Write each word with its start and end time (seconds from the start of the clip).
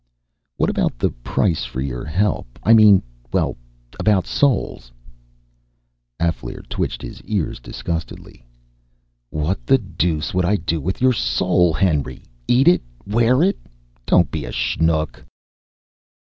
"What 0.57 0.71
about 0.71 0.97
the 0.97 1.11
price 1.11 1.63
for 1.63 1.79
your 1.79 2.05
help? 2.05 2.57
I 2.63 2.73
mean 2.73 3.03
well, 3.31 3.55
about 3.99 4.25
souls...." 4.25 4.91
Alféar 6.19 6.67
twitched 6.67 7.03
his 7.03 7.21
ears 7.21 7.59
disgustedly. 7.59 8.43
"What 9.29 9.63
the 9.67 9.77
deuce 9.77 10.33
would 10.33 10.43
I 10.43 10.55
do 10.55 10.81
with 10.81 11.03
your 11.03 11.13
soul, 11.13 11.71
Henry? 11.71 12.23
Eat 12.47 12.67
it? 12.67 12.81
Wear 13.05 13.43
it? 13.43 13.59
Don't 14.07 14.31
be 14.31 14.43
a 14.45 14.51
shnook!" 14.51 15.23